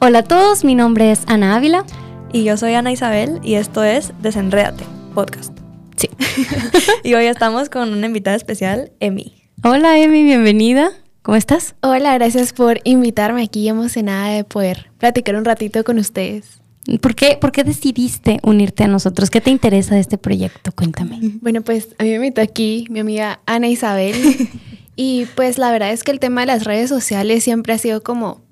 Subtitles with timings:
[0.00, 1.84] Hola a todos, mi nombre es Ana Ávila.
[2.32, 5.56] Y yo soy Ana Isabel y esto es Desenrédate, podcast.
[5.96, 6.10] Sí.
[7.04, 9.34] y hoy estamos con una invitada especial, Emi.
[9.62, 10.90] Hola Emi, bienvenida.
[11.22, 11.74] ¿Cómo estás?
[11.80, 16.60] Hola, gracias por invitarme aquí, emocionada de poder platicar un ratito con ustedes.
[17.00, 19.30] ¿Por qué, ¿Por qué decidiste unirte a nosotros?
[19.30, 20.72] ¿Qué te interesa de este proyecto?
[20.72, 21.18] Cuéntame.
[21.40, 24.14] Bueno, pues a mí me invitó aquí mi amiga Ana Isabel.
[24.96, 28.02] y pues la verdad es que el tema de las redes sociales siempre ha sido
[28.02, 28.42] como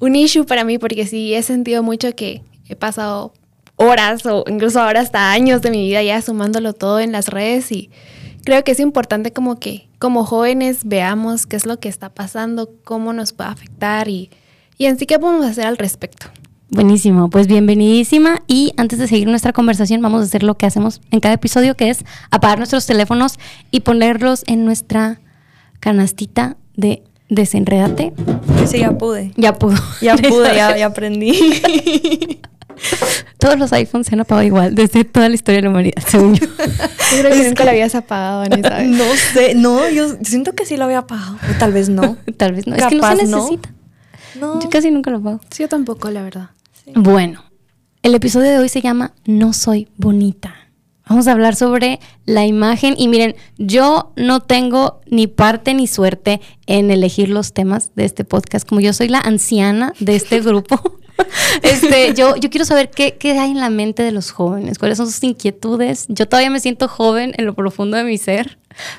[0.00, 3.32] un issue para mí porque sí he sentido mucho que he pasado
[3.76, 7.70] horas o incluso ahora hasta años de mi vida ya sumándolo todo en las redes
[7.70, 7.90] y
[8.44, 12.70] creo que es importante como que como jóvenes veamos qué es lo que está pasando,
[12.84, 14.30] cómo nos puede afectar y,
[14.78, 16.26] y en sí qué podemos hacer al respecto.
[16.70, 21.00] Buenísimo, pues bienvenidísima y antes de seguir nuestra conversación vamos a hacer lo que hacemos
[21.10, 23.38] en cada episodio que es apagar nuestros teléfonos
[23.70, 25.20] y ponerlos en nuestra
[25.80, 28.12] canastita de desenredate.
[28.66, 29.32] Sí, ya pude.
[29.36, 29.76] Ya pudo.
[30.02, 32.40] Ya pude, ya, ya aprendí.
[33.38, 36.34] Todos los iPhones se han apagado igual desde toda la historia de la humanidad, según
[36.34, 36.46] yo.
[37.12, 38.82] Yo creo que nunca lo habías apagado, Anita.
[38.84, 41.34] No sé, no, yo siento que sí lo había apagado.
[41.34, 42.16] O tal vez no.
[42.36, 42.76] Tal vez no.
[42.76, 43.74] es que no se necesita.
[44.38, 44.60] No.
[44.60, 45.40] Yo casi nunca lo apago.
[45.50, 46.50] Sí, yo tampoco, la verdad.
[46.94, 47.44] Bueno,
[48.04, 50.54] el episodio de hoy se llama No soy bonita.
[51.10, 56.40] Vamos a hablar sobre la imagen y miren, yo no tengo ni parte ni suerte
[56.66, 60.80] en elegir los temas de este podcast, como yo soy la anciana de este grupo.
[61.62, 64.98] este, yo, yo quiero saber qué, qué hay en la mente de los jóvenes, cuáles
[64.98, 66.06] son sus inquietudes.
[66.08, 68.58] Yo todavía me siento joven en lo profundo de mi ser,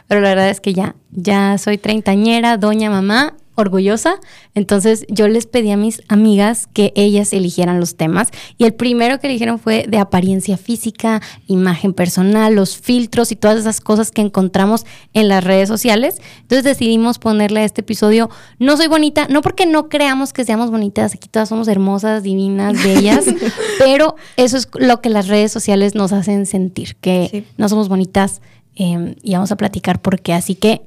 [0.09, 4.16] pero la verdad es que ya, ya soy treintañera, doña mamá orgullosa.
[4.56, 9.20] Entonces yo les pedí a mis amigas que ellas eligieran los temas y el primero
[9.20, 14.22] que eligieron fue de apariencia física, imagen personal, los filtros y todas esas cosas que
[14.22, 16.22] encontramos en las redes sociales.
[16.42, 18.30] Entonces decidimos ponerle a este episodio
[18.60, 22.82] No soy bonita, no porque no creamos que seamos bonitas, aquí todas somos hermosas, divinas,
[22.84, 23.26] bellas,
[23.80, 27.46] pero eso es lo que las redes sociales nos hacen sentir, que Sí.
[27.58, 28.42] no somos bonitas
[28.76, 30.34] eh, y vamos a platicar por qué.
[30.34, 30.82] Así que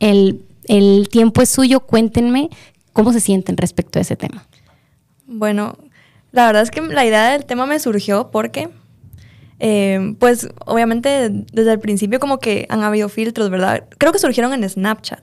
[0.00, 2.50] el el tiempo es suyo, cuéntenme
[2.92, 4.46] cómo se sienten respecto a ese tema.
[5.26, 5.76] Bueno,
[6.32, 8.68] la verdad es que la idea del tema me surgió porque,
[9.60, 13.84] eh, pues obviamente desde el principio como que han habido filtros, ¿verdad?
[13.98, 15.22] Creo que surgieron en Snapchat.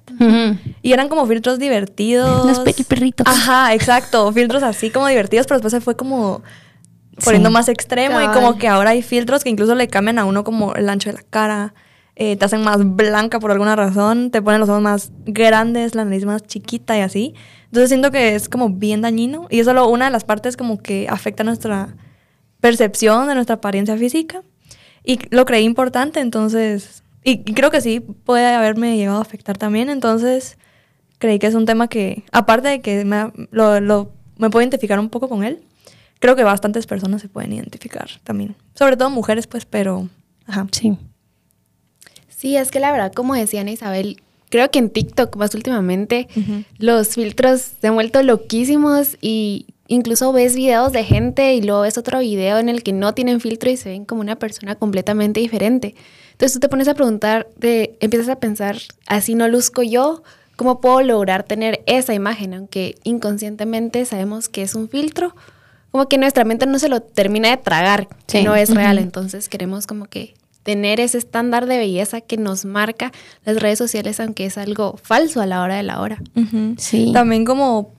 [0.81, 2.45] Y eran como filtros divertidos.
[2.45, 3.25] Los pe- perritos.
[3.27, 4.31] Ajá, exacto.
[4.33, 6.43] Filtros así como divertidos, pero después se fue como
[7.23, 7.53] poniendo Sí.
[7.53, 10.75] más extremo y como que ahora hay filtros que incluso le cambian a uno como
[10.75, 11.73] el ancho de la cara,
[12.15, 16.05] eh, te hacen más blanca por alguna razón, te ponen los ojos más grandes, la
[16.05, 17.33] nariz más chiquita y así.
[17.65, 20.77] Entonces siento que es como bien dañino y es solo una de las partes como
[20.77, 21.95] que afecta nuestra
[22.61, 24.43] percepción de nuestra apariencia física
[25.03, 29.89] y lo creí importante, entonces, y, creo que sí puede haberme llegado a afectar también,
[29.89, 30.57] entonces
[31.19, 34.99] creí que es un tema que, aparte de que me, lo, lo- me puedo identificar
[34.99, 35.61] un poco con él,
[36.19, 38.55] creo que bastantes personas se pueden identificar también.
[38.73, 40.09] Sobre todo mujeres, pues, pero...
[40.47, 40.67] Ajá.
[40.71, 40.97] Sí.
[42.35, 46.27] Sí, es que la verdad, como decía Ana Isabel, creo que en TikTok más últimamente
[46.35, 46.63] Ujú.
[46.77, 51.97] los filtros se han vuelto loquísimos y incluso ves videos de gente y luego ves
[51.97, 55.39] otro video en el que no tienen filtro y se ven como una persona completamente
[55.39, 55.95] diferente.
[56.31, 60.21] Entonces tú te pones a preguntar, de, empiezas a pensar, así no luzco yo,
[60.57, 62.53] ¿cómo puedo lograr tener esa imagen?
[62.53, 65.35] Aunque inconscientemente sabemos que es un filtro,
[65.91, 68.39] como que nuestra mente no se lo termina de tragar, Sí.
[68.39, 68.97] que no es real.
[68.99, 70.33] Entonces queremos como que
[70.65, 73.11] tener ese estándar de belleza que nos marca
[73.45, 76.19] las redes sociales, aunque es algo falso a la hora de la hora.
[76.35, 76.73] Ujú.
[76.79, 77.11] Sí.
[77.13, 77.93] También como,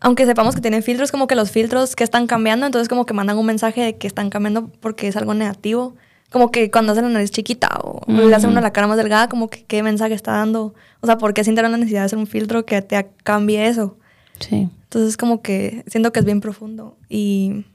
[0.00, 3.12] aunque sepamos que tienen filtros, como que los filtros que están cambiando, entonces como que
[3.12, 5.94] mandan un mensaje de que están cambiando porque es algo negativo.
[6.30, 9.28] Como que cuando hacen la nariz chiquita o le hacen uno la cara más delgada,
[9.28, 10.74] como que qué mensaje está dando.
[11.02, 13.98] O sea, ¿por qué sintieron la necesidad de hacer un filtro que te cambie eso?
[14.40, 14.70] Sí.
[14.84, 17.66] Entonces como que siento que es bien profundo y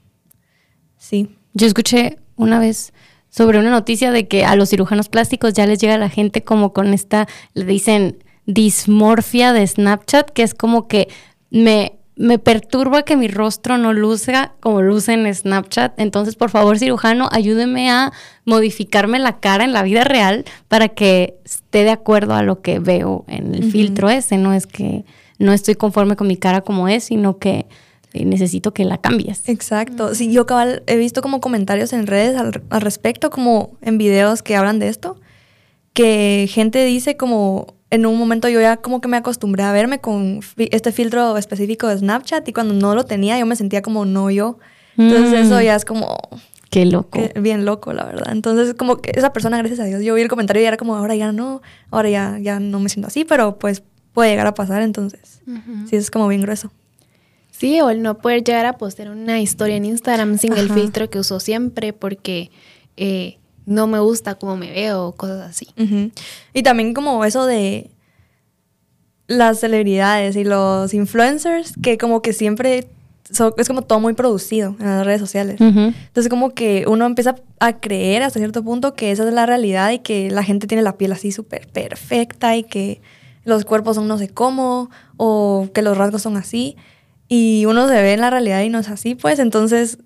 [0.98, 1.36] sí.
[1.54, 2.92] Yo escuché una vez
[3.32, 6.74] sobre una noticia de que a los cirujanos plásticos ya les llega la gente como
[6.74, 11.08] con esta, le dicen dismorfia de Snapchat, que es como que
[11.50, 15.98] me, me perturba que mi rostro no luzca como luce en Snapchat.
[15.98, 18.12] Entonces, por favor, cirujano, ayúdeme a
[18.44, 22.80] modificarme la cara en la vida real para que esté de acuerdo a lo que
[22.80, 24.36] veo en el filtro ese.
[24.36, 25.06] No es que
[25.38, 27.66] no estoy conforme con mi cara como es, sino que
[28.14, 29.48] necesito que la cambies.
[29.48, 30.14] Exacto.
[30.14, 34.42] Sí, yo cabal he visto como comentarios en redes al, al respecto, como en videos
[34.42, 35.16] que hablan de esto,
[35.92, 40.00] que gente dice como en un momento yo ya como que me acostumbré a verme
[40.00, 43.82] con fi- este filtro específico de Snapchat y cuando no lo tenía yo me sentía
[43.82, 44.58] como no yo.
[44.96, 45.46] Entonces Mm.
[45.46, 46.18] eso ya es como
[46.70, 47.10] Qué loco.
[47.10, 48.32] que- bien loco, la verdad.
[48.32, 50.96] Entonces como que esa persona, gracias a Dios, yo vi el comentario y era como
[50.96, 51.60] ahora ya no,
[51.90, 53.82] ahora ya, ya no me siento así, pero pues
[54.14, 55.42] puede llegar a pasar, entonces
[55.88, 56.70] sí es como bien grueso.
[57.62, 61.08] Sí, o el no poder llegar a postear una historia en Instagram sin el filtro
[61.10, 62.50] que uso siempre porque
[62.96, 65.68] eh, no me gusta cómo me veo o cosas así.
[66.52, 67.88] Y también como eso de
[69.28, 72.88] las celebridades y los influencers, que como que siempre
[73.30, 75.60] so- es como todo muy producido en las redes sociales.
[75.60, 79.90] Entonces como que uno empieza a creer hasta cierto punto que esa es la realidad
[79.92, 83.00] y que la gente tiene la piel así súper perfecta y que
[83.44, 86.76] los cuerpos son no sé cómo o que los rasgos son así.
[87.34, 89.96] Y uno se ve en la realidad y no es así, pues entonces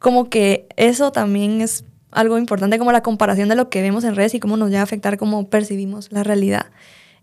[0.00, 4.16] como que eso también es algo importante como la comparación de lo que vemos en
[4.16, 6.66] redes y cómo nos llega a afectar cómo percibimos la realidad.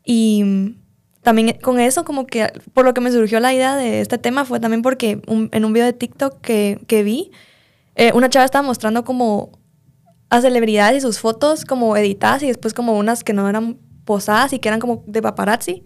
[0.05, 0.75] Y
[1.23, 4.45] también con eso como que por lo que me surgió la idea de este tema
[4.45, 7.31] fue también porque un- en un video de TikTok que, que vi,
[7.95, 9.51] eh, una chava estaba mostrando como
[10.29, 14.53] a celebridades y sus fotos como editadas y después como unas que no eran posadas
[14.53, 15.83] y que eran como de paparazzi.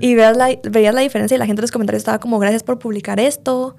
[0.00, 2.62] Y veías la, veías la diferencia y la gente en los comentarios estaba como, gracias
[2.62, 3.76] por publicar esto,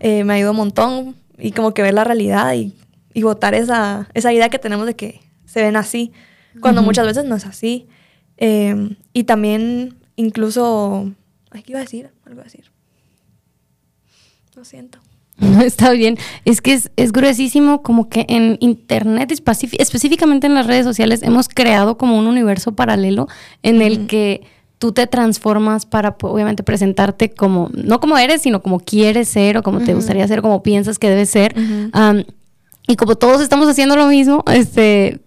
[0.00, 1.16] eh, me ayudó un montón.
[1.38, 2.74] Y como que ver la realidad y,
[3.14, 6.12] y votar esa, esa idea que tenemos de que se ven así,
[6.60, 7.88] cuando muchas veces no es así.
[8.36, 11.12] Eh, y también incluso...
[11.50, 12.10] Ay, ¿qué iba a decir?
[12.24, 12.70] Algo a decir.
[14.54, 14.98] Lo siento.
[15.38, 16.18] No, está bien.
[16.44, 21.22] Es que es, es gruesísimo como que en Internet, específi- específicamente en las redes sociales,
[21.22, 23.28] hemos creado como un universo paralelo
[23.62, 24.42] en el que
[24.78, 29.62] tú te transformas para, obviamente, presentarte como, no como eres, sino como quieres ser o
[29.62, 31.54] como te gustaría ser como piensas que debes ser.
[32.88, 35.20] Y como todos estamos haciendo lo mismo, este,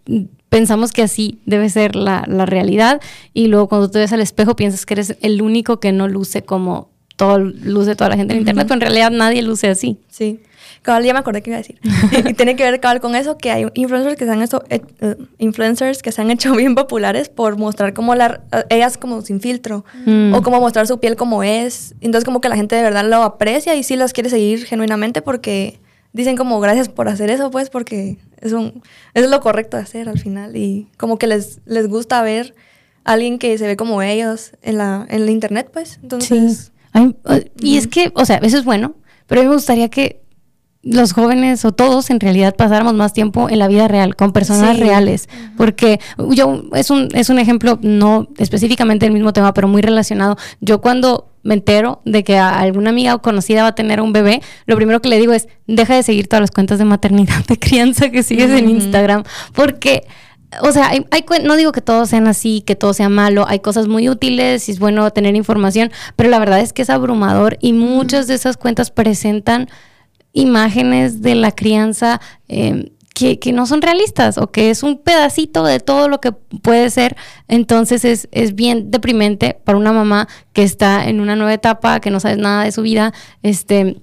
[0.49, 3.01] pensamos que así debe ser la, la realidad.
[3.33, 6.43] Y luego cuando te ves al espejo piensas que eres el único que no luce
[6.43, 8.69] como todo luce toda la gente en internet, Ujú.
[8.69, 9.97] pero en realidad nadie luce así.
[10.09, 10.39] Sí.
[10.85, 11.79] Cabal, ya me acordé que iba a decir.
[12.29, 14.81] y tiene que ver cabal con eso, que hay influencers que se han hecho, eh,
[15.39, 19.41] influencers que se han hecho bien populares por mostrar como la, eh, ellas como sin
[19.41, 19.83] filtro.
[20.05, 20.35] Mm.
[20.35, 21.95] O como mostrar su piel como es.
[22.01, 25.23] Entonces como que la gente de verdad lo aprecia y sí las quiere seguir genuinamente
[25.23, 25.79] porque
[26.13, 28.83] dicen como gracias por hacer eso, pues, porque es, un,
[29.15, 30.55] es lo correcto de hacer al final.
[30.55, 32.53] Y como que les, les gusta ver
[33.05, 35.99] a alguien que se ve como ellos en la, en la internet, pues.
[36.03, 36.69] Entonces...
[36.69, 36.74] Ay,
[37.59, 38.95] y es que, o sea, eso es bueno,
[39.27, 40.21] pero a mí me gustaría que
[40.83, 44.75] los jóvenes o todos en realidad pasáramos más tiempo en la vida real, con personas
[44.77, 44.83] Sí.
[44.83, 45.27] reales,
[45.57, 45.99] porque
[46.29, 50.37] yo, es un, es un ejemplo, no específicamente el mismo tema, pero muy relacionado.
[50.61, 54.13] Yo cuando me entero de que a- alguna amiga o conocida va a tener un
[54.13, 57.43] bebé, lo primero que le digo es, deja de seguir todas las cuentas de maternidad,
[57.47, 58.69] de crianza que sigues en.
[58.69, 60.05] Instagram, porque
[60.61, 63.59] o sea, hay, hay no digo que todos sean así, que todo sea malo, hay
[63.59, 67.57] cosas muy útiles y es bueno tener información, pero la verdad es que es abrumador
[67.61, 69.69] y muchas de esas cuentas presentan
[70.33, 75.63] imágenes de la crianza eh, que, que no son realistas o que es un pedacito
[75.63, 77.15] de todo lo que puede ser.
[77.47, 82.11] Entonces es, es bien deprimente para una mamá que está en una nueva etapa, que
[82.11, 84.01] no sabes nada de su vida, este,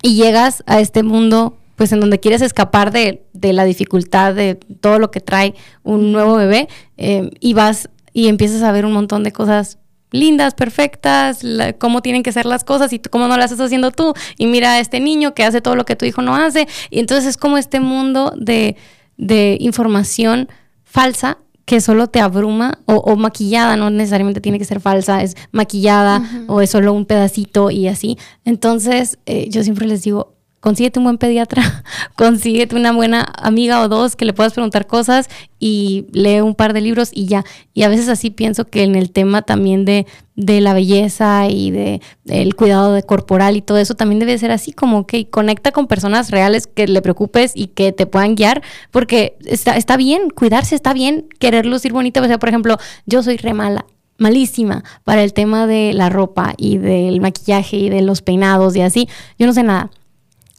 [0.00, 4.54] y llegas a este mundo pues en donde quieres escapar de, de la dificultad de
[4.54, 5.52] todo lo que trae
[5.82, 9.78] un nuevo bebé eh, y vas y empiezas a ver un montón de cosas
[10.12, 13.66] lindas, perfectas, la- cómo tienen que ser las cosas y tú, cómo no las estás
[13.66, 14.14] haciendo tú.
[14.38, 16.68] Y mira a este niño que hace todo lo que tu hijo no hace.
[16.88, 18.76] Y entonces es como este mundo de,
[19.16, 20.48] de información
[20.84, 25.34] falsa que solo te abruma o, o maquillada, no necesariamente tiene que ser falsa, es
[25.50, 28.18] maquillada o es solo un pedacito y así.
[28.44, 31.82] Entonces eh, yo siempre les digo, consíguete un buen pediatra,
[32.16, 36.72] consíguete una buena amiga o dos que le puedas preguntar cosas y lee un par
[36.72, 37.44] de libros y ya.
[37.74, 41.72] Y a veces así pienso que en el tema también de, de la belleza y
[41.72, 45.72] de el cuidado de corporal y todo eso también debe ser así como que conecta
[45.72, 50.30] con personas reales que le preocupes y que te puedan guiar porque está, está bien,
[50.30, 52.22] cuidarse está bien, querer lucir bonito.
[52.22, 53.84] O sea, por ejemplo, yo soy re mala
[54.18, 58.80] malísima para el tema de la ropa y del maquillaje y de los peinados y
[58.82, 59.08] así.
[59.40, 59.90] Yo no sé nada.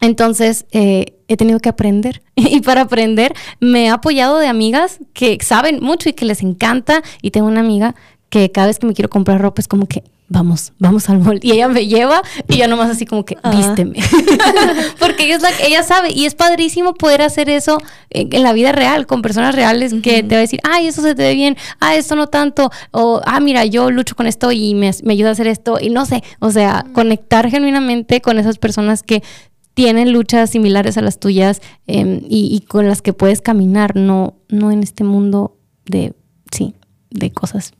[0.03, 2.21] Entonces, eh, he tenido que aprender.
[2.35, 7.01] Y para aprender, me he apoyado de amigas que saben mucho y que les encanta.
[7.21, 7.95] Y tengo una amiga
[8.29, 11.39] que cada vez que me quiero comprar ropa es como que, vamos, vamos al mall.
[11.43, 13.51] Y ella me lleva y yo nomás así como que, Ah.
[13.51, 13.99] vísteme.
[14.99, 16.11] Porque ella, es la, ella sabe.
[16.11, 17.77] Y es padrísimo poder hacer eso
[18.09, 21.01] en, en la vida real, con personas reales que te va a decir, ay, eso
[21.01, 22.71] se te ve bien, ah, esto no tanto.
[22.91, 25.77] O, ah, mira, yo lucho con esto y me, me ayuda a hacer esto.
[25.79, 29.21] Y no sé, o sea, conectar genuinamente con esas personas que
[29.73, 34.35] tienen luchas similares a las tuyas em, y, y con las que puedes caminar, no,
[34.49, 36.13] no en este mundo de,
[36.51, 36.75] sí,
[37.09, 37.73] de cosas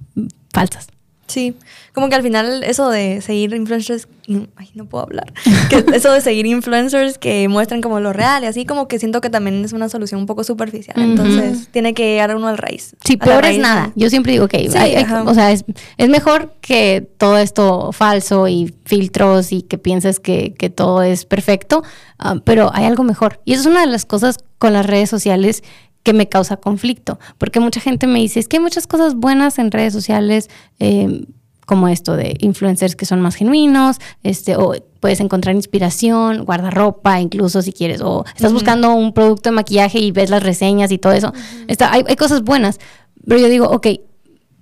[0.51, 0.92] falsas.
[1.27, 1.55] Sí,
[1.93, 5.31] como que al final eso de seguir influencers, ay, no puedo hablar,
[5.69, 9.21] que eso de seguir influencers que muestran como lo real y así como que siento
[9.21, 12.95] que también es una solución un poco superficial, entonces tiene que llegar uno al raíz.
[13.05, 13.93] Sí, peor es nada.
[13.95, 15.63] Yo siempre digo que, o sea, es,
[16.09, 21.83] mejor que todo esto falso y filtros y que pienses que, que todo es perfecto,
[22.19, 23.39] ah, pero hay algo mejor.
[23.45, 25.63] Y eso es una de las cosas con las redes sociales
[26.03, 29.57] que me causa conflicto, porque mucha gente me dice, es que hay muchas cosas buenas
[29.57, 31.25] en redes sociales, eh,
[31.65, 37.61] como esto de influencers que son más genuinos, este, o puedes encontrar inspiración, guardarropa, incluso
[37.61, 41.13] si quieres, o estás buscando un producto de maquillaje y ves las reseñas y todo
[41.13, 41.33] eso.
[41.67, 42.79] Está, hay, hay cosas buenas,
[43.25, 43.87] pero yo digo, ok,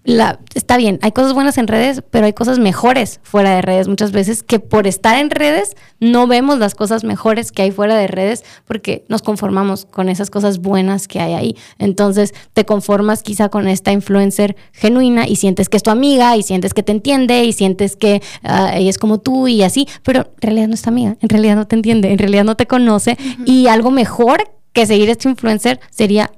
[0.03, 3.87] la, está bien, hay cosas buenas en redes, pero hay cosas mejores fuera de redes
[3.87, 7.95] muchas veces que por estar en redes no vemos las cosas mejores que hay fuera
[7.95, 11.55] de redes porque nos conformamos con esas cosas buenas que hay ahí.
[11.77, 16.41] Entonces te conformas quizá con esta influencer genuina y sientes que es tu amiga y
[16.41, 20.21] sientes que te entiende y sientes que ah, ella es como tú y así, pero
[20.21, 22.65] en realidad no es tu amiga, en realidad no te entiende, en realidad no te
[22.65, 26.31] conoce y algo mejor que seguir a este influencer sería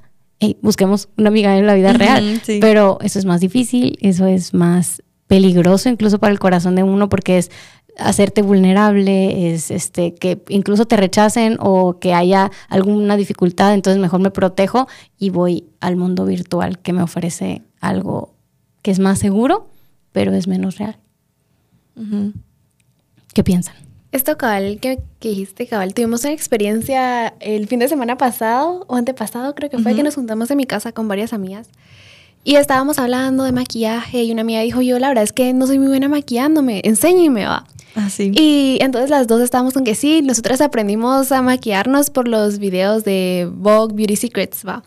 [0.62, 2.42] busquemos una amiga en la vida real.
[2.62, 7.10] Pero eso es más difícil, eso es más peligroso incluso para el corazón de uno
[7.10, 7.50] porque es
[7.98, 14.20] hacerte vulnerable, es este que incluso te rechacen o que haya alguna dificultad, entonces mejor
[14.20, 18.34] me protejo y voy al mundo virtual que me ofrece algo
[18.82, 19.68] que es más seguro,
[20.12, 20.98] pero es menos real.
[23.34, 23.76] ¿Qué piensan?
[24.14, 29.56] Esto, cabal, que, dijiste, cabal, tuvimos una experiencia el fin de semana pasado o antepasado,
[29.56, 31.68] creo que fue, que nos juntamos en mi casa con varias amigas.
[32.44, 35.66] Y estábamos hablando de maquillaje y una amiga dijo, yo la verdad es que no
[35.66, 37.66] soy muy buena maquillándome, enséñeme, va.
[37.96, 38.32] Así.
[38.36, 42.60] Ah, y entonces las dos estábamos con que sí, nosotras aprendimos a maquillarnos por los
[42.60, 44.84] videos de Vogue Beauty Secrets, va.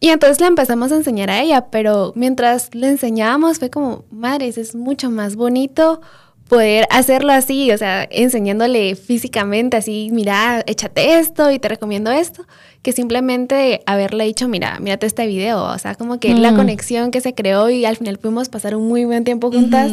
[0.00, 4.56] Y entonces le empezamos a enseñar a ella, pero mientras le enseñábamos fue como, madres,
[4.56, 6.00] es mucho más bonito
[6.48, 12.46] poder hacerlo así, o sea, enseñándole físicamente así, mira, échate esto y te recomiendo esto,
[12.82, 16.56] que simplemente haberle dicho, mira, mírate este video, o sea, como que la mm.
[16.56, 19.92] conexión que se creó y al final pudimos pasar un muy buen tiempo juntas,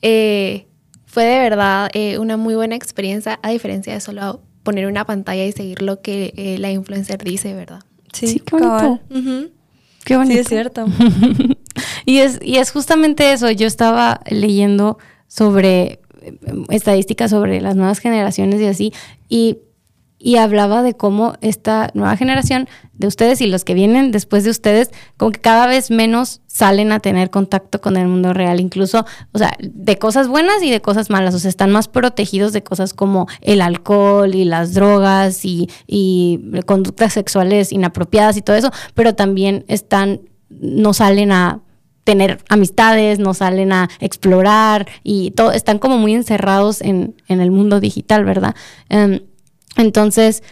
[0.00, 0.66] eh,
[1.04, 5.44] fue de verdad eh, una muy buena experiencia, a diferencia de solo poner una pantalla
[5.44, 7.82] y seguir lo que eh, la influencer dice, ¿verdad?
[8.14, 9.00] Sí, qué bonito.
[10.04, 10.34] Qué bonito.
[10.34, 10.86] Sí, es cierto.
[12.06, 14.98] y, es, y es justamente eso, yo estaba leyendo
[15.32, 16.34] sobre eh,
[16.68, 18.92] estadísticas sobre las nuevas generaciones y así,
[19.30, 19.58] y,
[20.18, 24.50] y, hablaba de cómo esta nueva generación de ustedes y los que vienen después de
[24.50, 29.06] ustedes, como que cada vez menos salen a tener contacto con el mundo real, incluso,
[29.32, 32.62] o sea, de cosas buenas y de cosas malas, o sea, están más protegidos de
[32.62, 38.70] cosas como el alcohol y las drogas y, y conductas sexuales inapropiadas y todo eso,
[38.94, 40.20] pero también están,
[40.50, 41.62] no salen a
[42.04, 47.50] tener amistades, no salen a explorar y todo, están como muy encerrados en, en el
[47.50, 48.54] mundo digital, ¿verdad?
[48.88, 49.20] Em,
[49.76, 50.42] entonces,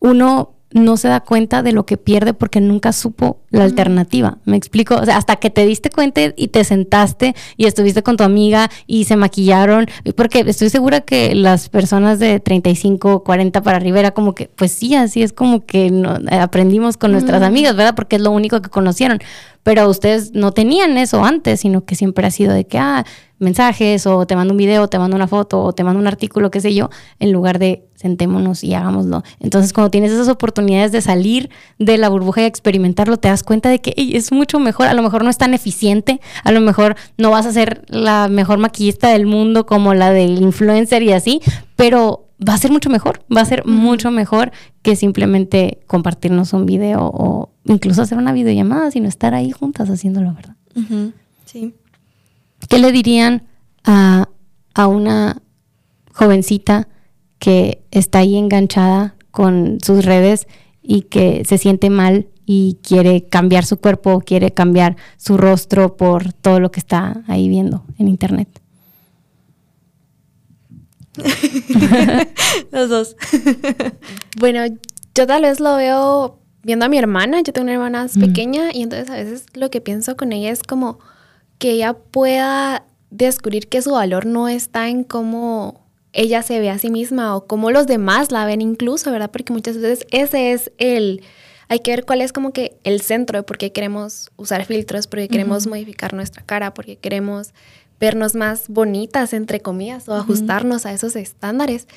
[0.00, 4.38] uno no se da cuenta de lo que pierde porque nunca supo la alternativa.
[4.44, 4.96] ¿Me explico?
[4.96, 8.70] O sea, hasta que te diste cuenta y te sentaste y estuviste con tu amiga
[8.86, 14.10] y se maquillaron, porque estoy segura que las personas de 35, 40 para arriba era
[14.10, 15.90] como que, pues sí, así es como que
[16.30, 17.94] aprendimos con nuestras amigas, ¿verdad?
[17.94, 19.20] Porque es lo único que conocieron.
[19.68, 23.04] Pero ustedes no tenían eso antes, sino que siempre ha sido de que, ah,
[23.38, 26.50] mensajes o te mando un video, te mando una foto o te mando un artículo,
[26.50, 29.24] qué sé yo, en lugar de sentémonos y hagámoslo.
[29.40, 33.68] Entonces, cuando tienes esas oportunidades de salir de la burbuja y experimentarlo, te das cuenta
[33.68, 34.86] de que es mucho mejor.
[34.86, 38.28] A lo mejor no es tan eficiente, a lo mejor no vas a ser la
[38.28, 41.42] mejor maquillista del mundo como la del influencer y así,
[41.76, 44.52] pero va a ser mucho mejor, va a ser mucho mejor
[44.82, 50.34] que simplemente compartirnos un video o incluso hacer una videollamada, sino estar ahí juntas haciéndolo,
[50.34, 50.56] ¿verdad?
[51.44, 51.74] Sí.
[52.68, 53.42] ¿Qué le dirían
[53.84, 54.28] a,
[54.74, 55.42] a una
[56.12, 56.88] jovencita
[57.38, 60.46] que está ahí enganchada con sus redes
[60.82, 66.32] y que se siente mal y quiere cambiar su cuerpo, quiere cambiar su rostro por
[66.32, 68.57] todo lo que está ahí viendo en internet?
[72.72, 73.16] Los dos.
[74.38, 74.60] bueno,
[75.14, 77.40] yo tal vez lo veo viendo a mi hermana.
[77.42, 78.20] Yo tengo una hermana mm.
[78.20, 80.98] pequeña y entonces a veces lo que pienso con ella es como
[81.58, 86.78] que ella pueda descubrir que su valor no está en cómo ella se ve a
[86.78, 89.30] sí misma o cómo los demás la ven incluso, ¿verdad?
[89.30, 91.22] Porque muchas veces ese es el...
[91.70, 95.06] Hay que ver cuál es como que el centro de por qué queremos usar filtros,
[95.06, 97.52] porque queremos modificar nuestra cara, porque queremos
[98.00, 101.88] vernos más bonitas, entre comillas, o ajustarnos a esos estándares.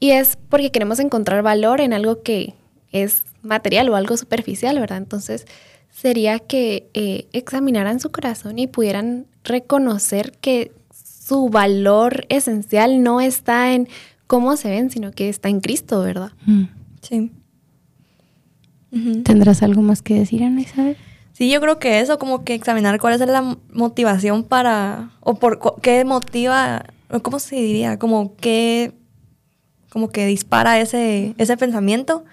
[0.00, 2.54] Y es porque queremos encontrar valor en algo que
[2.92, 4.98] es material o algo superficial, ¿verdad?
[4.98, 5.46] Entonces,
[5.90, 13.72] sería que eh, examinaran su corazón y pudieran reconocer que su valor esencial no está
[13.72, 13.88] en
[14.26, 16.32] cómo se ven, sino que está en Cristo, ¿verdad?
[16.46, 16.64] Mm.
[17.02, 17.30] Sí.
[19.24, 20.96] ¿Tendrás algo más que decir, Ana Isabel?
[21.34, 25.80] Sí, yo creo que eso, como que examinar cuál es la motivación para, o por
[25.82, 26.84] qué motiva,
[27.22, 28.92] cómo se diría, como qué,
[29.90, 32.24] como que dispara ese, ese pensamiento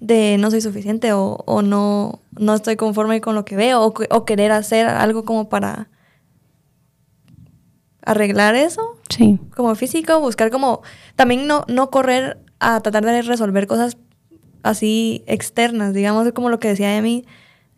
[0.00, 3.94] de no soy suficiente o, o no, no estoy conforme con lo que veo o,
[3.94, 5.88] que- o querer hacer algo como para
[8.02, 9.38] arreglar eso, Sí.
[9.54, 10.82] como físico, buscar como,
[11.16, 13.96] también no, no correr a tratar de resolver cosas
[14.62, 17.24] así externas, digamos, como lo que decía Emi,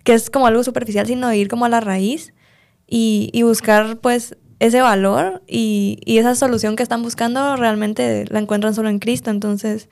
[0.05, 2.33] que es como algo superficial, sino ir como a la raíz
[2.89, 8.39] y, y buscar pues ese valor y, y esa solución que están buscando realmente la
[8.39, 9.89] encuentran solo en Cristo, entonces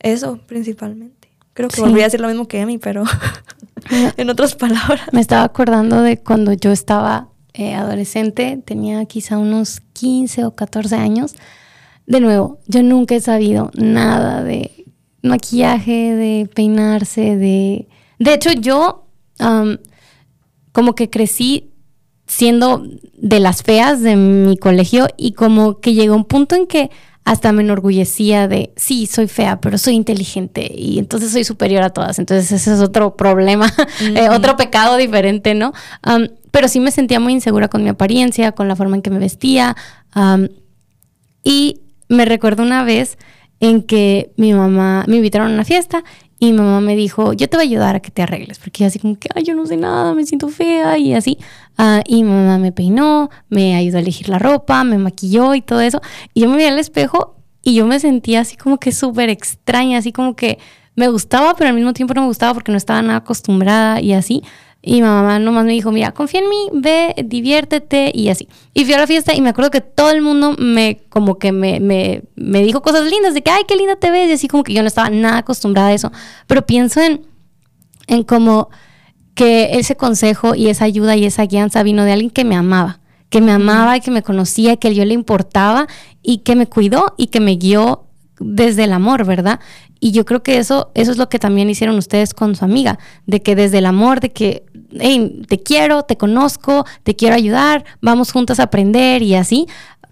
[0.00, 1.28] eso principalmente.
[1.54, 1.82] Creo que Sí.
[1.82, 3.04] volví a decir lo mismo que Emi, pero
[4.16, 5.02] en otras palabras.
[5.12, 10.94] Me estaba acordando de cuando yo estaba eh, adolescente, tenía quizá unos 15 o 14
[10.96, 11.34] años.
[12.06, 14.84] De nuevo, yo nunca he sabido nada de
[15.22, 17.88] maquillaje, de peinarse, de...
[18.18, 19.06] De hecho, yo
[20.72, 21.70] como que crecí
[22.26, 26.90] siendo de las feas de mi colegio y como que llegó un punto en que
[27.24, 31.90] hasta me enorgullecía de, sí, soy fea, pero soy inteligente y entonces soy superior a
[31.90, 32.18] todas.
[32.18, 35.72] Entonces ese es otro problema, eh, otro pecado diferente, ¿no?
[36.50, 39.18] Pero sí me sentía muy insegura con mi apariencia, con la forma en que me
[39.18, 39.76] vestía.
[41.44, 43.18] y me recuerdo una vez
[43.60, 46.02] en que mi mamá me invitaron a una fiesta
[46.42, 48.86] y mi mamá me dijo, yo te voy a ayudar a que te arregles, porque
[48.86, 51.36] así como que, ay, yo no sé nada, me siento fea y así.
[51.76, 55.60] Ah, y mi mamá me peinó, me ayudó a elegir la ropa, me maquilló y
[55.60, 56.00] todo eso.
[56.32, 59.98] Y yo me vi al espejo y yo me sentía así como que súper extraña,
[59.98, 60.58] así como que
[60.96, 64.14] me gustaba, pero al mismo tiempo no me gustaba porque no estaba nada acostumbrada y
[64.14, 64.42] así.
[64.82, 68.48] Y mi mamá nomás me dijo, mira, confía en mí, ve, diviértete y así.
[68.72, 71.52] Y fui a la fiesta y me acuerdo que todo el mundo me, como que
[71.52, 74.30] me, me, me dijo cosas lindas de que, ay, qué linda te ves.
[74.30, 76.10] Y así como que yo no estaba nada acostumbrada a eso.
[76.46, 77.26] Pero pienso en,
[78.06, 78.70] en como
[79.34, 83.00] que ese consejo y esa ayuda y esa guianza vino de alguien que me amaba,
[83.28, 85.88] que me amaba y que me conocía, que yo le importaba
[86.22, 88.04] y que me cuidó y que me guió
[88.38, 89.60] desde el amor, ¿verdad?
[90.00, 92.98] Y yo creo que eso, eso es lo que también hicieron ustedes con su amiga,
[93.26, 94.64] de que desde el amor, de que,
[94.98, 99.66] hey, te quiero, te conozco, te quiero ayudar, vamos juntas a aprender y así,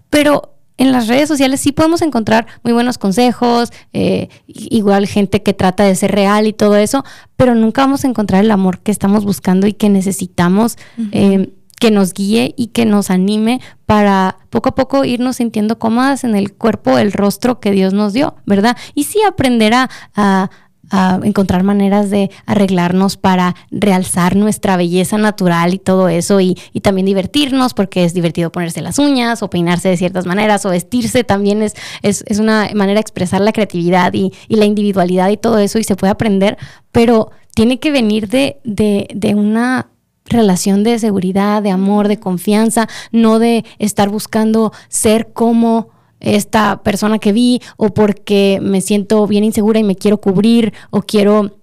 [0.09, 5.53] pero en las redes sociales sí podemos encontrar muy buenos consejos, eh, igual gente que
[5.53, 7.03] trata de ser real y todo eso,
[7.35, 10.77] pero nunca vamos a encontrar el amor que estamos buscando y que necesitamos
[11.11, 16.23] eh, que nos guíe y que nos anime para poco a poco irnos sintiendo cómodas
[16.23, 18.77] en el cuerpo, el rostro que Dios nos dio, ¿verdad?
[18.95, 20.49] Y sí aprender a, a
[20.89, 26.81] a encontrar maneras de arreglarnos para realzar nuestra belleza natural y todo eso y, y,
[26.81, 31.23] también divertirnos porque es divertido ponerse las uñas o peinarse de ciertas maneras o vestirse
[31.23, 35.37] también es, es, es una manera de expresar la creatividad y, y, la individualidad y
[35.37, 36.57] todo eso y se puede aprender,
[36.91, 39.89] pero tiene que venir de, de, de una
[40.25, 47.19] relación de seguridad, de amor, de confianza, no de estar buscando ser como esta persona
[47.19, 51.59] que vi o porque me siento bien insegura y me quiero cubrir o quiero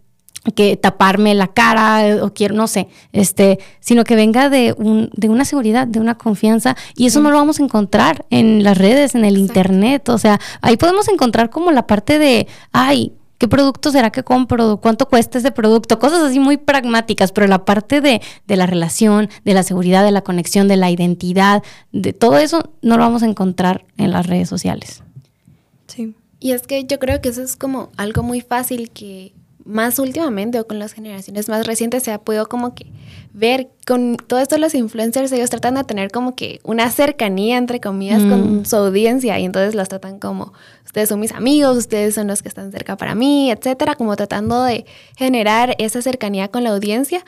[0.54, 5.28] que taparme la cara o quiero, no sé, este, sino que venga de, un, de
[5.28, 7.24] una seguridad, de una confianza y eso sí.
[7.24, 9.58] no lo vamos a encontrar en las redes, en el Exacto.
[9.60, 14.22] internet, o sea, ahí podemos encontrar como la parte de, ay, ¿Qué producto será que
[14.22, 14.78] compro?
[14.78, 15.98] ¿Cuánto cuesta ese producto?
[15.98, 20.10] Cosas así muy pragmáticas, pero la parte de, de, la relación, de la seguridad, de
[20.10, 24.26] la conexión, de la identidad, de todo eso no lo vamos a encontrar en las
[24.26, 25.02] redes sociales.
[25.86, 26.14] Sí.
[26.40, 29.32] Y es que yo creo que eso es como algo muy fácil que
[29.66, 32.86] más últimamente o con las generaciones más recientes se ha podido como que
[33.32, 37.80] ver con todo esto los influencers ellos tratan de tener como que una cercanía entre
[37.80, 38.30] comillas mm.
[38.30, 40.52] con su audiencia y entonces los tratan como
[40.84, 44.62] ustedes son mis amigos, ustedes son los que están cerca para mí, etcétera, como tratando
[44.62, 47.24] de generar esa cercanía con la audiencia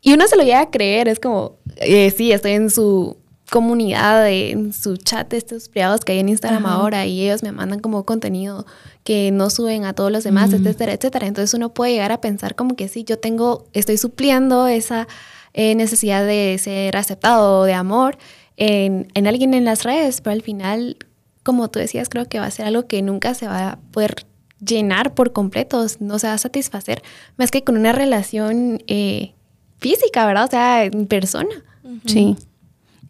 [0.00, 3.16] y uno se lo llega a creer, es como eh, sí, estoy en su
[3.50, 6.74] comunidad, en su chat de estos privados que hay en Instagram Ajá.
[6.74, 8.66] ahora y ellos me mandan como contenido
[9.08, 10.56] que no suben a todos los demás, mm.
[10.56, 11.26] etcétera, etcétera.
[11.26, 15.08] Entonces uno puede llegar a pensar como que sí, yo tengo, estoy supliendo esa
[15.54, 18.18] eh, necesidad de ser aceptado, de amor
[18.58, 20.98] en, en alguien en las redes, pero al final,
[21.42, 24.26] como tú decías, creo que va a ser algo que nunca se va a poder
[24.60, 27.02] llenar por completo, no se va a satisfacer,
[27.38, 29.32] más que con una relación eh,
[29.78, 30.44] física, ¿verdad?
[30.44, 31.64] O sea, en persona.
[31.82, 32.00] Uh -huh.
[32.04, 32.36] Sí.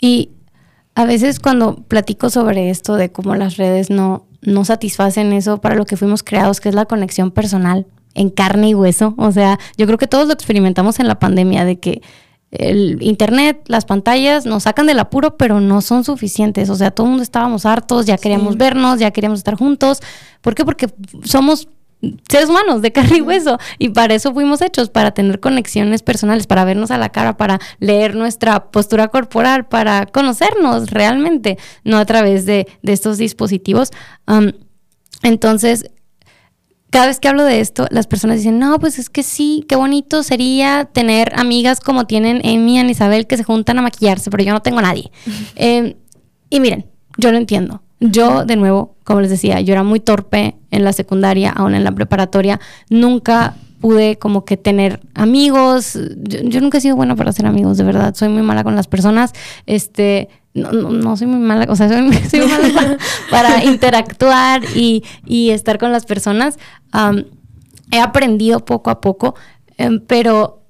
[0.01, 0.31] Y
[0.99, 5.77] a veces cuando platico sobre esto de cómo las redes no, no satisfacen eso para
[5.77, 9.15] lo que fuimos creados, que es la conexión personal en carne y hueso.
[9.17, 12.03] O sea, yo creo que todos lo experimentamos en la pandemia, de que
[12.51, 16.69] el internet, las pantallas nos sacan del apuro, pero no son suficientes.
[16.69, 20.01] O sea, todo el mundo estábamos hartos, ya queríamos vernos, ya queríamos estar juntos.
[20.41, 20.65] ¿Por qué?
[20.65, 20.89] Porque
[21.23, 21.69] somos
[22.29, 26.47] seres humanos de carne y hueso y para eso fuimos hechos, para tener conexiones personales,
[26.47, 32.05] para vernos a la cara, para leer nuestra postura corporal, para conocernos realmente, no a
[32.05, 33.91] través de, estos dispositivos.
[35.23, 35.91] entonces,
[36.91, 39.77] cada vez que hablo de esto, las personas dicen, no, pues es que sí, qué
[39.77, 44.43] bonito sería tener amigas como tienen Amy y Isabel que se juntan a maquillarse, pero
[44.43, 45.11] yo no tengo a nadie.
[45.55, 45.95] Em,
[46.49, 46.87] y miren,
[47.19, 47.83] yo lo entiendo.
[48.01, 51.83] Yo, de nuevo, como les decía, yo era muy torpe en la secundaria, aún en
[51.83, 52.61] la preparatoria.
[52.91, 55.99] Nunca pude como que tener amigos.
[56.17, 58.15] Yo, nunca he sido buena para hacer amigos, de verdad.
[58.15, 59.33] Soy muy mala con las personas.
[59.67, 61.89] Este, no, no, soy muy mala, o sea,
[62.31, 62.99] soy, mala
[63.31, 65.03] para, interactuar y,
[65.51, 66.59] estar con las personas.
[67.91, 69.35] he aprendido poco a poco,
[69.77, 70.63] em, pero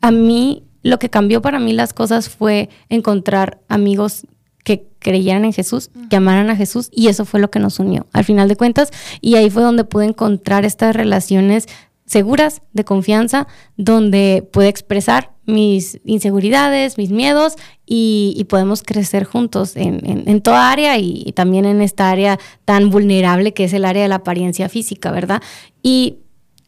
[0.00, 4.26] a mí lo que cambió para mí las cosas fue encontrar amigos
[4.64, 8.06] que creyeran en Jesús, que amaran a Jesús y eso fue lo que nos unió
[8.12, 11.66] al final de cuentas y ahí fue donde pude encontrar estas relaciones
[12.10, 13.46] seguras, de confianza,
[13.76, 17.54] donde pude expresar mis inseguridades, mis miedos
[17.86, 23.62] y, podemos crecer juntos en, toda área y, también en esta área tan vulnerable que
[23.62, 25.40] es el área de la apariencia física, ¿verdad?
[25.84, 26.16] Y,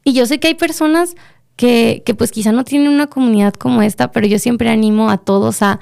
[0.05, 1.17] yo sé que hay personas
[1.57, 5.19] que, que pues quizá no tienen una comunidad como esta, pero yo siempre animo a
[5.19, 5.81] todos a,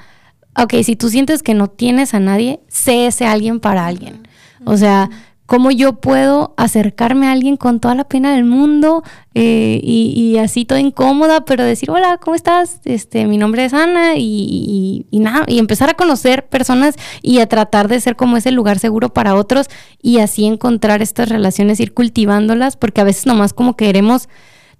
[0.55, 4.27] ok, si tú sientes que no tienes a nadie, sé ese alguien para alguien.
[4.65, 5.09] O sea,
[5.51, 10.63] cómo yo puedo acercarme a alguien con toda la pena del mundo eh, y, así
[10.63, 12.79] toda incómoda, pero decir, hola, ¿cómo estás?
[12.85, 17.47] Este, mi nombre es Ana y, y, nada, y empezar a conocer personas y a
[17.47, 19.67] tratar de ser como ese lugar seguro para otros
[20.01, 24.29] y así encontrar estas relaciones, ir cultivándolas, porque a veces nomás como queremos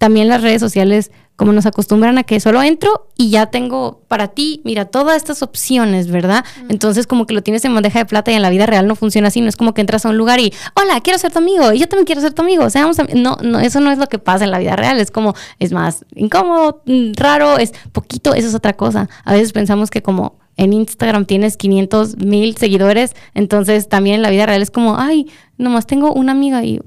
[0.01, 4.29] también las redes sociales como nos acostumbran a que solo entro y ya tengo para
[4.29, 6.43] ti, mira, todas estas opciones, ¿verdad?
[6.69, 8.95] Entonces como que lo tienes en bandeja de plata y en la vida real no
[8.95, 11.37] funciona así, no es como que entras a un lugar y, hola, quiero ser tu
[11.37, 13.03] amigo, y yo también quiero ser tu amigo, o sea, vamos a...
[13.13, 15.71] no, no, eso no es lo que pasa en la vida real, es como, es
[15.71, 19.07] más incómodo, mm, raro, es poquito, eso es otra cosa.
[19.23, 24.31] A veces pensamos que como en Instagram tienes 500 mil seguidores, entonces también en la
[24.31, 25.27] vida real es como, ay,
[25.59, 26.81] nomás tengo una amiga y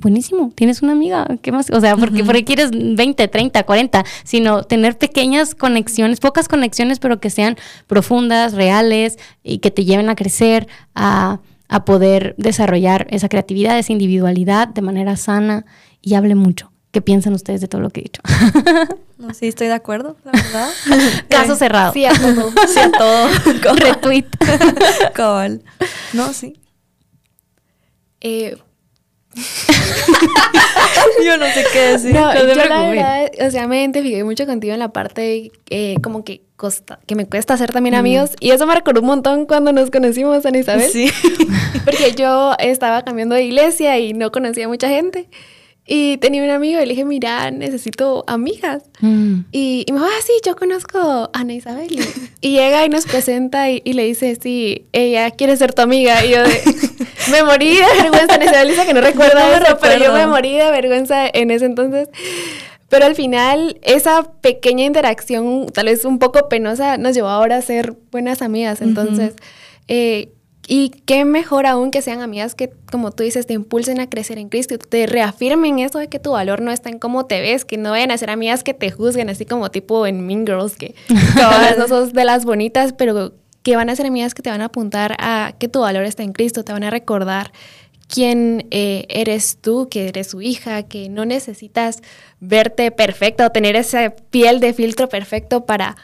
[0.00, 1.70] buenísimo, tienes una amiga, ¿qué más?
[1.70, 7.20] O sea, porque, porque quieres 20, 30, 40, sino tener pequeñas conexiones, pocas conexiones, pero
[7.20, 13.28] que sean profundas, reales y que te lleven a crecer, a, a poder desarrollar esa
[13.28, 15.66] creatividad, esa individualidad de manera sana
[16.00, 16.72] y hable mucho.
[16.90, 18.22] ¿Qué piensan ustedes de todo lo que he dicho?
[19.20, 20.70] No, sí, estoy de acuerdo, la verdad.
[21.28, 21.92] Caso cerrado.
[21.92, 22.50] Sí a todo.
[22.66, 23.28] Sí a todo.
[23.76, 24.24] Retweet.
[25.12, 25.62] Cabal.
[26.14, 26.58] No, sí.
[28.22, 28.56] Eh,
[31.24, 32.12] yo no sé qué decir.
[32.12, 36.24] No, yo la verdad, o sea, me identifiqué mucho contigo en la parte eh, como
[36.24, 38.32] que costa, que me cuesta hacer también amigos.
[38.40, 40.90] Y eso me recordó un montón cuando nos conocimos, Ana Isabel.
[40.90, 41.10] Sí.
[41.84, 45.28] Porque yo estaba cambiando de iglesia y no conocía mucha gente.
[45.86, 48.84] Y tenía un amigo y le dije, mira, necesito amigas.
[49.00, 49.40] Mm.
[49.50, 51.98] Y, y, me dijo, ah, sí, yo conozco a Ana Isabel.
[52.40, 56.24] Y, llega y nos presenta y, le dice, sí, ella quiere ser tu amiga.
[56.24, 56.38] Y yo
[57.30, 58.34] me morí de vergüenza.
[58.34, 61.64] Ana Isabel dice que no recuerda eso, pero yo me morí de vergüenza en ese
[61.64, 62.08] entonces.
[62.88, 67.62] Pero al final, esa pequeña interacción, tal vez un poco penosa, nos llevó ahora a
[67.62, 68.80] ser buenas amigas.
[68.80, 69.34] Entonces,
[69.86, 70.32] eh,
[70.66, 74.38] y qué mejor aún que sean amigas que, como tú dices, te impulsen a crecer
[74.38, 77.64] en Cristo, te reafirmen eso de que tu valor no está en cómo te ves,
[77.64, 80.76] que no vayan a ser amigas que te juzguen, así como tipo en Mean Girls,
[80.76, 80.94] que
[81.34, 84.60] todas no sos de las bonitas, pero que van a ser amigas que te van
[84.60, 87.52] a apuntar a que tu valor está en Cristo, te van a recordar
[88.06, 92.00] quién eh, eres tú, que eres su hija, que no necesitas
[92.40, 95.96] verte perfecta o tener esa piel de filtro perfecto para,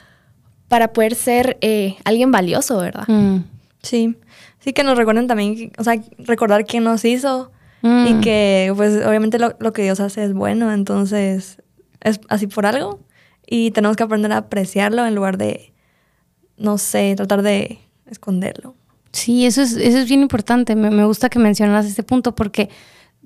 [0.68, 3.06] para poder ser eh, alguien valioso, ¿verdad?
[3.08, 3.44] Mm.
[3.82, 4.16] Sí.
[4.66, 7.52] Sí, que nos recuerden también, o sea, recordar quién nos hizo
[7.84, 8.20] y mm.
[8.20, 11.62] que, pues, obviamente lo, que Dios hace es bueno, entonces
[12.00, 12.98] es así por algo
[13.46, 15.72] y tenemos que aprender a apreciarlo en lugar de,
[16.56, 17.78] no sé, tratar de
[18.10, 18.74] esconderlo.
[19.12, 20.74] Sí, eso es, eso es bien importante.
[20.74, 22.68] Me, me gusta que mencionas este punto porque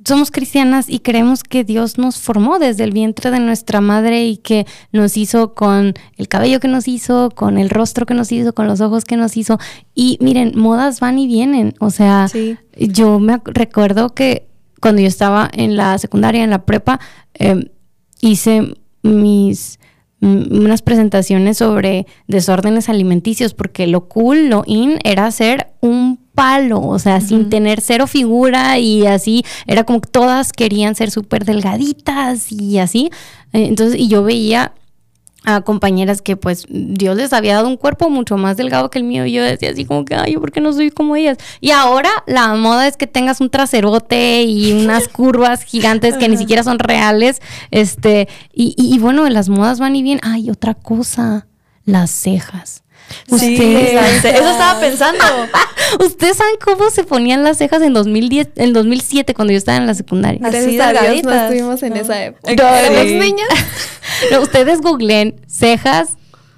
[0.04, 4.36] somos cristianas y creemos que Dios nos formó desde el vientre de nuestra madre y
[4.38, 8.54] que nos hizo con el cabello que nos hizo, con el rostro que nos hizo,
[8.54, 9.58] con los ojos que nos hizo.
[9.94, 11.74] Y miren, modas van y vienen.
[11.80, 12.28] O sea,
[12.76, 14.48] yo me recuerdo que
[14.80, 17.00] cuando yo estaba en la secundaria, en la prepa,
[17.34, 17.64] em,
[18.20, 19.78] hice mis
[20.22, 26.98] unas presentaciones sobre desórdenes alimenticios porque lo cool, lo in era ser un palo, o
[26.98, 32.50] sea, sin tener cero figura y así, era como que todas querían ser súper delgaditas
[32.50, 33.10] y así.
[33.52, 34.72] Eh, Entonces, y yo veía
[35.44, 39.04] a compañeras que pues Dios les había dado un cuerpo mucho más delgado que el
[39.04, 41.70] mío y yo decía así como que ay por qué no soy como ellas y
[41.70, 46.62] ahora la moda es que tengas un traserote y unas curvas gigantes que ni siquiera
[46.62, 51.46] son reales este y, y, y bueno las modas van y bien ay otra cosa
[51.86, 52.82] las cejas
[53.38, 55.24] Sí, eso estaba pensando.
[56.04, 59.86] ¿Ustedes saben cómo se ponían las cejas en 2010, en 2007 cuando yo estaba en
[59.86, 60.40] la secundaria?
[60.46, 61.42] Así Dios no delgaditas.
[61.44, 62.00] estuvimos en No.
[62.00, 62.52] esa época.
[62.54, 63.34] No, sí.
[64.32, 66.10] No, ustedes googleen cejas,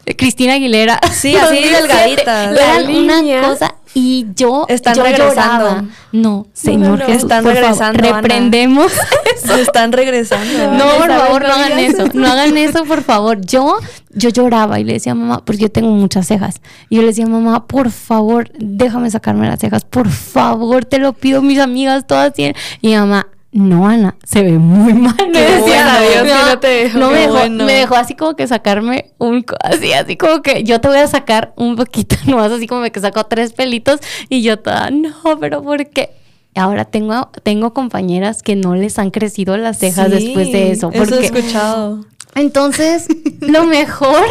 [0.07, 0.99] eh, Cristina Aguilera.
[1.13, 2.57] Sí, así 2007, delgaditas.
[2.57, 5.65] Eran La una cosa y yo Están yo regresando.
[5.65, 5.85] lloraba.
[6.13, 7.07] No, señor no.
[7.07, 8.93] Están por regresando, favor, reprendemos.
[9.37, 10.73] Se están regresando.
[10.73, 12.05] No, por favor, no hagan eso.
[12.15, 13.41] No hagan eso, por favor.
[13.45, 13.77] Yo,
[14.11, 16.61] yo lloraba y le decía a mamá, porque yo tengo muchas cejas.
[16.89, 19.85] Y yo le decía, mamá, por favor, déjame sacarme las cejas.
[19.85, 22.55] Por favor, te lo pido, mis amigas todas tienen.
[22.81, 25.15] Y mamá, no, Ana, se ve muy mal.
[25.33, 26.99] Me decía, bueno, Dios "Mi que mamá no te dejó".
[26.99, 27.65] no me dejó, bueno.
[27.65, 31.07] me dejó así como que sacarme un, así, así como que yo te voy a
[31.07, 35.63] sacar un poquito, nomás así como que sacó tres pelitos y yo toda, no, pero
[35.63, 36.11] ¿por qué?
[36.55, 40.91] Ahora tengo, tengo compañeras que no les han crecido las cejas Sí, después de eso.
[40.93, 42.05] Eso he Porque escuchado.
[42.35, 43.07] entonces,
[43.41, 44.23] lo mejor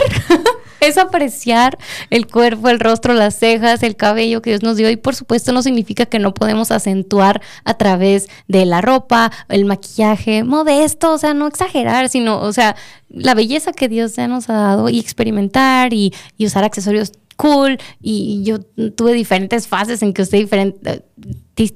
[0.81, 1.77] es apreciar
[2.09, 4.89] el cuerpo, el rostro, las cejas, el cabello que Dios nos dio.
[4.89, 9.65] Y por supuesto no significa que no podemos acentuar a través de la ropa, el
[9.65, 12.75] maquillaje, modesto, o sea, no exagerar, sino, o sea,
[13.09, 18.43] la belleza que Dios ya nos ha dado y experimentar y, usar accesorios cool y
[18.43, 18.59] yo
[18.95, 21.03] tuve diferentes fases en que usé diferentes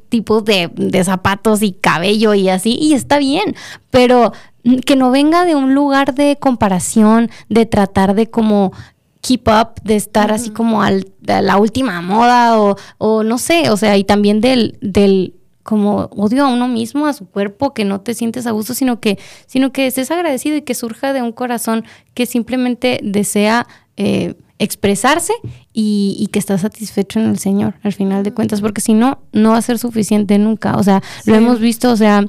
[0.10, 3.56] tipos de, de zapatos y cabello y así y está bien,
[3.92, 4.34] pero
[4.86, 8.74] que no venga de un lugar de comparación, de tratar de como
[9.26, 13.72] keep up, de estar así como al, a la última moda o, o no sé,
[13.72, 15.34] o sea, y también del, del
[15.64, 19.00] como odio a uno mismo, a su cuerpo, que no te sientes a gusto, sino
[19.00, 23.66] que, sino que estés agradecido y que surja de un corazón que simplemente desea
[23.98, 25.34] eh, expresarse
[25.74, 29.24] y, y que está satisfecho en el Señor, al final de cuentas, porque si no,
[29.32, 30.78] no va a ser suficiente nunca.
[30.78, 32.24] O sea, lo hemos visto, o sea,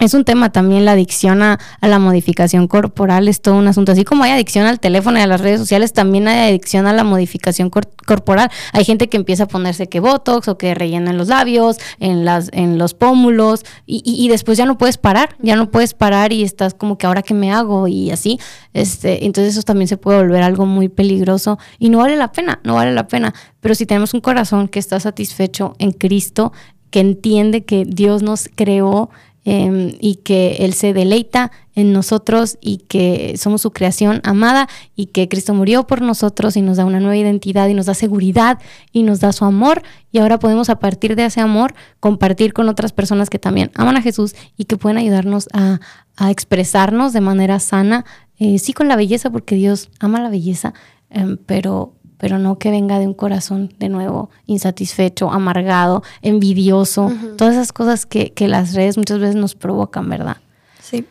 [0.00, 3.92] es un tema también la adicción a, la modificación corporal, es todo un asunto.
[3.92, 6.92] Así como hay adicción al teléfono y a las redes sociales, también hay adicción a
[6.92, 8.50] la modificación cor- corporal.
[8.72, 12.24] Hay gente que empieza a ponerse que botox o que rellena en los labios, en,
[12.24, 15.94] las, en los pómulos, y, y- y después ya no puedes parar, ya no puedes
[15.94, 18.38] parar y estás como que ahora qué me hago y así.
[18.72, 22.60] Este, entonces eso también se puede volver algo muy peligroso y no vale la pena,
[22.64, 23.34] no vale la pena.
[23.60, 26.52] Pero si tenemos un corazón que está satisfecho en Cristo,
[26.90, 29.10] que entiende que Dios nos creó
[29.44, 35.06] eh, y que Él se deleita en nosotros y que somos su creación amada y
[35.06, 38.58] que Cristo murió por nosotros y nos da una nueva identidad y nos da seguridad
[38.92, 39.82] y nos da su amor.
[40.12, 43.96] Y ahora podemos a partir de ese amor compartir con otras personas que también aman
[43.96, 45.80] a Jesús y que pueden ayudarnos a,
[46.16, 48.04] a expresarnos de manera sana,
[48.38, 50.74] eh, sí con la belleza porque Dios ama la belleza,
[51.08, 57.54] em, pero pero no que venga de un corazón de nuevo insatisfecho, amargado, envidioso, todas
[57.54, 60.36] esas cosas que, que las redes muchas veces nos provocan, ¿verdad?
[60.82, 61.04] Sí.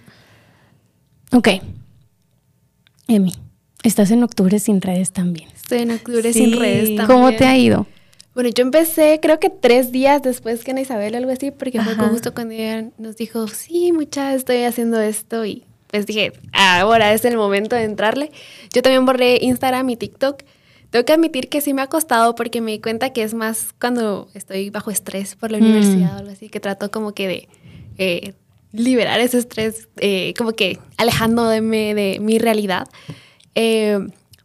[1.33, 1.49] Ok.
[3.07, 3.33] Emi,
[3.83, 5.49] estás en octubre sin redes también.
[5.55, 6.45] Estoy en octubre Sí.
[6.45, 7.07] sin redes también.
[7.07, 7.87] ¿Cómo te ha ido?
[8.35, 11.81] Bueno, yo empecé creo que tres días después que Ana Isabel o algo así, porque
[11.81, 12.07] fue Ajá.
[12.09, 17.25] justo cuando ella nos dijo, sí, mucha, estoy haciendo esto y pues dije, ahora es
[17.25, 18.31] el momento de entrarle.
[18.71, 20.43] Yo también borré Instagram y TikTok.
[20.91, 23.73] Tengo que admitir que sí me ha costado porque me di cuenta que es más
[23.79, 25.61] cuando estoy bajo estrés por la Mm.
[25.61, 27.47] universidad o algo así, que trato como que de
[27.97, 28.33] eh,
[28.71, 32.87] liberar ese estrés, eh, como que alejándome de mi realidad.
[33.55, 33.99] Eh,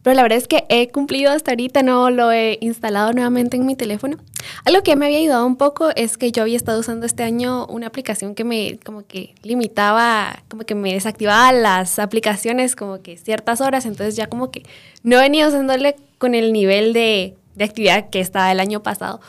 [0.05, 3.65] pero la verdad es que he cumplido hasta ahorita, no lo he instalado nuevamente en
[3.65, 4.17] mi teléfono.
[4.63, 7.65] Algo que me había ayudado un poco es que yo había estado usando este año
[7.65, 13.17] una aplicación que me como que limitaba, como que me desactivaba las aplicaciones como que
[13.17, 14.61] ciertas horas, entonces ya como que
[15.01, 19.21] no venido usándole con el nivel de, de actividad que estaba el año pasado.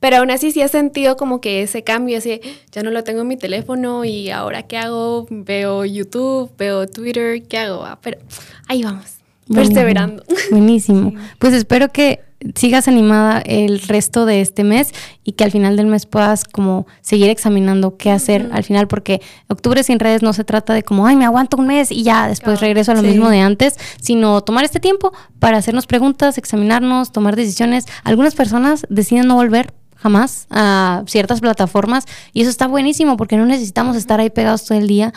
[0.00, 2.40] Pero aún así sí he sentido como que ese cambio, así,
[2.72, 7.44] ya no lo tengo en mi teléfono y ahora qué hago, veo YouTube, veo Twitter,
[7.44, 7.84] ¿qué hago?
[7.84, 8.18] Ah, pero
[8.66, 9.15] ahí vamos.
[9.52, 10.22] Perseverando.
[10.50, 11.12] Buenísimo.
[11.38, 12.20] Pues espero que
[12.54, 14.92] sigas animada el resto de este mes
[15.24, 19.22] y que al final del mes puedas como seguir examinando qué hacer al final porque
[19.48, 22.28] octubre sin redes no se trata de como ay me aguanto un mes y ya
[22.28, 23.06] después regreso a lo Sí.
[23.08, 28.86] mismo de antes sino tomar este tiempo para hacernos preguntas examinarnos tomar decisiones algunas personas
[28.90, 29.72] deciden no volver
[30.06, 34.78] jamás a ciertas plataformas y eso está buenísimo porque no necesitamos estar ahí pegados todo
[34.78, 35.12] el día.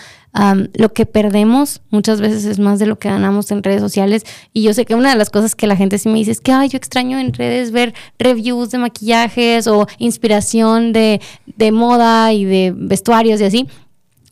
[0.74, 4.64] Lo que perdemos muchas veces es más de lo que ganamos en redes sociales y
[4.64, 6.52] yo sé que una de las cosas que la gente sí me dice es que
[6.52, 12.46] ay, yo extraño en redes ver reviews de maquillajes o inspiración de, de moda y
[12.46, 13.68] de vestuarios y así.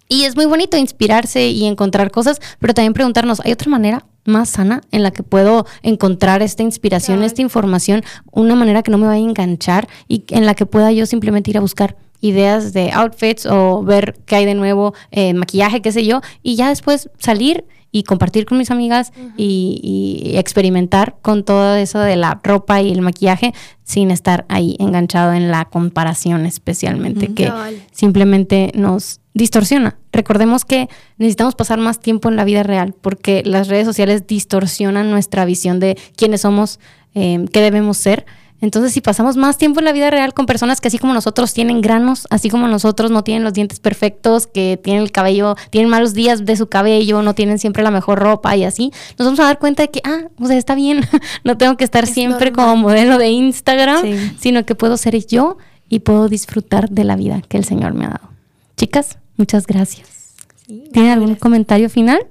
[0.09, 4.49] Y es muy bonito inspirarse y encontrar cosas, pero también preguntarnos, ¿hay otra manera más
[4.49, 9.07] sana en la que puedo encontrar esta inspiración, esta información, una manera que no me
[9.07, 12.91] vaya a enganchar y en la que pueda yo simplemente ir a buscar ideas de
[12.91, 17.09] outfits o ver qué hay de nuevo, eh, maquillaje, qué sé yo, y ya después
[17.19, 22.81] salir y compartir con mis amigas y, y experimentar con todo eso de la ropa
[22.81, 27.51] y el maquillaje sin estar ahí enganchado en la comparación especialmente, que
[27.93, 29.97] simplemente nos distorsiona.
[30.11, 35.09] Recordemos que necesitamos pasar más tiempo en la vida real porque las redes sociales distorsionan
[35.11, 36.79] nuestra visión de quiénes somos,
[37.15, 38.25] eh, qué debemos ser.
[38.59, 41.53] Entonces, si pasamos más tiempo en la vida real con personas que así como nosotros
[41.53, 45.91] tienen granos, así como nosotros no tienen los dientes perfectos, que tienen el cabello, tienen
[45.91, 49.39] malos días de su cabello, no tienen siempre la mejor ropa y así, nos vamos
[49.41, 51.01] a dar cuenta de que, ah, o sea, está bien,
[51.43, 52.65] no tengo que estar Es siempre normal.
[52.71, 54.31] como modelo de Instagram, Sí.
[54.39, 58.05] sino que puedo ser yo y puedo disfrutar de la vida que el Señor me
[58.05, 58.36] ha dado.
[58.77, 60.35] Chicas, muchas gracias.
[60.65, 62.27] Sí, ¿Tienen algún comentario final?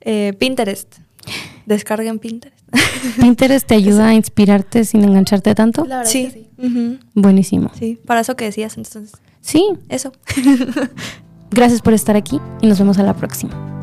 [0.00, 0.96] Eh, Pinterest.
[1.66, 2.58] Descarguen Pinterest.
[3.20, 5.84] Pinterest te ayuda a inspirarte sin engancharte tanto.
[5.86, 6.24] La verdad sí.
[6.26, 6.98] que sí.
[7.14, 7.70] Buenísimo.
[7.78, 10.12] Sí, para eso que decías, entonces, Sí, eso.
[11.50, 13.81] gracias por estar aquí y nos vemos a la próxima.